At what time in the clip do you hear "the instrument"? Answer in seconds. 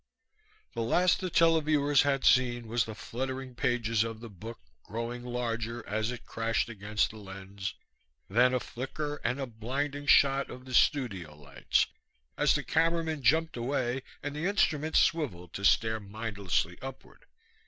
14.35-14.95